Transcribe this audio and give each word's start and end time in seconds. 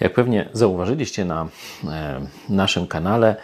Jak 0.00 0.14
pewnie 0.14 0.48
zauważyliście 0.52 1.24
na 1.24 1.48
e, 1.84 2.20
naszym 2.48 2.86
kanale 2.86 3.36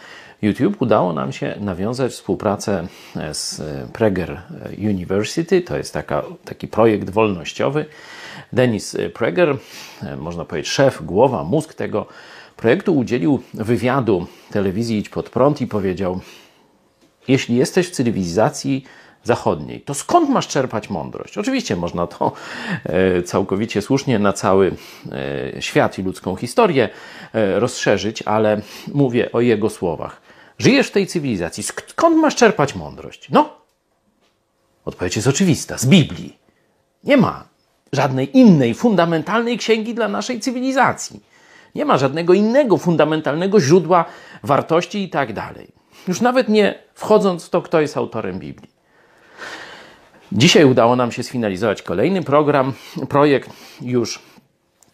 YouTube, 0.43 0.83
udało 0.83 1.13
nam 1.13 1.33
się 1.33 1.55
nawiązać 1.61 2.13
współpracę 2.13 2.87
e, 3.17 3.35
z 3.35 3.63
Prager 3.93 4.41
University. 4.79 5.63
To 5.63 5.77
jest 5.77 5.93
taka, 5.93 6.23
taki 6.45 6.69
projekt 6.69 7.11
wolnościowy. 7.11 7.87
Denis 8.53 8.97
Prager, 9.15 9.57
e, 10.03 10.17
można 10.17 10.45
powiedzieć 10.45 10.71
szef, 10.71 11.03
głowa, 11.03 11.45
mózg 11.45 11.75
tego 11.75 12.07
projektu, 12.57 12.97
udzielił 12.97 13.43
wywiadu 13.55 14.27
telewizji 14.51 14.99
Idź 14.99 15.09
Pod 15.09 15.31
Prąd 15.31 15.61
i 15.61 15.67
powiedział: 15.67 16.21
Jeśli 17.29 17.57
jesteś 17.57 17.89
w 17.89 17.91
cywilizacji 17.91 18.85
zachodniej, 19.25 19.81
to 19.81 19.95
skąd 19.95 20.31
masz 20.31 20.49
czerpać 20.49 20.91
mądrość? 20.91 21.39
Oczywiście 21.39 21.77
można 21.77 22.07
to 22.07 22.33
e, 22.85 23.23
całkowicie 23.23 23.83
słusznie 23.83 24.19
na 24.19 24.33
cały 24.33 24.73
e, 25.57 25.63
świat 25.63 25.99
i 25.99 26.03
ludzką 26.03 26.37
historię 26.37 26.89
e, 27.33 27.61
rozszerzyć, 27.61 28.23
ale 28.23 28.61
mówię 28.95 29.33
o 29.33 29.41
jego 29.41 29.71
słowach. 29.71 30.21
Żyjesz 30.59 30.89
w 30.89 30.91
tej 30.91 31.07
cywilizacji, 31.07 31.63
skąd 31.63 32.17
masz 32.17 32.37
czerpać 32.37 32.75
mądrość? 32.75 33.29
No, 33.31 33.57
odpowiedź 34.85 35.17
jest 35.17 35.29
oczywista: 35.29 35.79
z 35.79 35.87
Biblii. 35.87 36.39
Nie 37.05 37.17
ma 37.17 37.45
żadnej 37.93 38.39
innej 38.39 38.75
fundamentalnej 38.75 39.59
księgi 39.59 39.95
dla 39.95 40.09
naszej 40.09 40.41
cywilizacji. 40.41 41.21
Nie 41.75 41.85
ma 41.85 41.99
żadnego 41.99 42.35
innego 42.35 42.79
fundamentalnego 42.79 43.61
źródła 43.61 44.05
wartości 44.43 45.03
i 45.03 45.11
tak 45.11 45.33
dalej. 45.33 45.69
Już 46.09 46.21
nawet 46.21 46.49
nie 46.49 46.79
wchodząc 46.95 47.45
w 47.45 47.51
to, 47.51 47.63
kto 47.63 47.81
jest 47.81 47.97
autorem 47.97 48.39
Biblii. 48.39 48.71
Dzisiaj 50.35 50.65
udało 50.65 50.97
nam 50.97 51.13
się 51.13 51.23
sfinalizować 51.23 51.83
kolejny 51.83 52.23
program, 52.23 52.73
projekt 53.09 53.51
już 53.81 54.23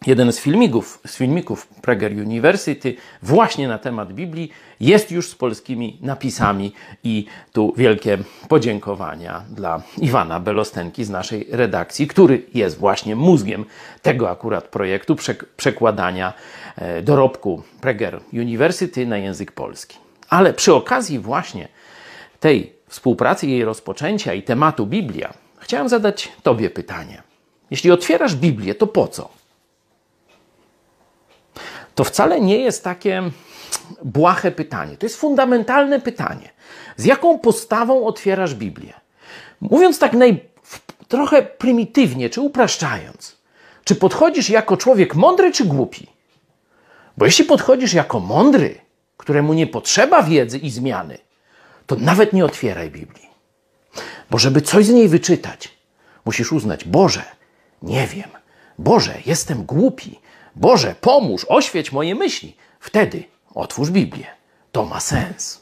jeden 0.07 0.31
z 0.31 0.39
filmików, 0.39 0.99
z 1.07 1.17
filmików 1.17 1.67
Prager 1.67 2.11
University 2.11 2.95
właśnie 3.23 3.67
na 3.67 3.77
temat 3.77 4.13
Biblii 4.13 4.51
jest 4.79 5.11
już 5.11 5.29
z 5.29 5.35
polskimi 5.35 5.97
napisami 6.01 6.73
i 7.03 7.25
tu 7.53 7.73
wielkie 7.77 8.17
podziękowania 8.47 9.43
dla 9.49 9.81
Iwana 9.97 10.39
Belostenki 10.39 11.03
z 11.03 11.09
naszej 11.09 11.47
redakcji, 11.51 12.07
który 12.07 12.41
jest 12.53 12.77
właśnie 12.77 13.15
mózgiem 13.15 13.65
tego 14.01 14.29
akurat 14.29 14.67
projektu 14.67 15.15
przekładania 15.57 16.33
e, 16.75 17.01
dorobku 17.01 17.63
Prager 17.81 18.19
University 18.33 19.05
na 19.05 19.17
język 19.17 19.51
polski. 19.51 19.97
Ale 20.29 20.53
przy 20.53 20.73
okazji 20.73 21.19
właśnie 21.19 21.67
tej 22.39 22.78
współpracy, 22.89 23.47
jej 23.47 23.65
rozpoczęcia 23.65 24.33
i 24.33 24.43
tematu 24.43 24.85
Biblia, 24.85 25.33
chciałem 25.59 25.89
zadać 25.89 26.31
Tobie 26.43 26.69
pytanie. 26.69 27.23
Jeśli 27.71 27.91
otwierasz 27.91 28.35
Biblię, 28.35 28.75
to 28.75 28.87
po 28.87 29.07
co? 29.07 29.29
To 31.95 32.03
wcale 32.03 32.41
nie 32.41 32.57
jest 32.57 32.83
takie 32.83 33.23
błahe 34.03 34.51
pytanie. 34.51 34.97
To 34.97 35.05
jest 35.05 35.15
fundamentalne 35.19 35.99
pytanie. 35.99 36.49
Z 36.97 37.05
jaką 37.05 37.39
postawą 37.39 38.05
otwierasz 38.05 38.55
Biblię? 38.55 38.93
Mówiąc 39.61 39.99
tak 39.99 40.13
naj, 40.13 40.49
trochę 41.07 41.41
prymitywnie, 41.41 42.29
czy 42.29 42.41
upraszczając, 42.41 43.37
czy 43.83 43.95
podchodzisz 43.95 44.49
jako 44.49 44.77
człowiek 44.77 45.15
mądry 45.15 45.51
czy 45.51 45.65
głupi? 45.65 46.07
Bo 47.17 47.25
jeśli 47.25 47.45
podchodzisz 47.45 47.93
jako 47.93 48.19
mądry, 48.19 48.79
któremu 49.17 49.53
nie 49.53 49.67
potrzeba 49.67 50.23
wiedzy 50.23 50.57
i 50.57 50.69
zmiany, 50.69 51.17
to 51.89 51.95
nawet 51.95 52.33
nie 52.33 52.45
otwieraj 52.45 52.89
Biblii. 52.89 53.29
Bo 54.29 54.37
żeby 54.37 54.61
coś 54.61 54.85
z 54.85 54.89
niej 54.89 55.07
wyczytać, 55.07 55.77
musisz 56.25 56.51
uznać: 56.51 56.85
Boże, 56.85 57.23
nie 57.81 58.07
wiem, 58.07 58.29
Boże, 58.77 59.17
jestem 59.25 59.63
głupi, 59.63 60.19
Boże, 60.55 60.95
pomóż, 61.01 61.45
oświeć 61.49 61.91
moje 61.91 62.15
myśli. 62.15 62.55
Wtedy 62.79 63.23
otwórz 63.55 63.89
Biblię. 63.89 64.27
To 64.71 64.85
ma 64.85 64.99
sens. 64.99 65.61